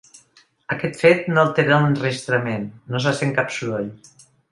[0.75, 2.65] Aquest fet no altera l’enregistrament,
[2.95, 3.93] no se sent cap soroll.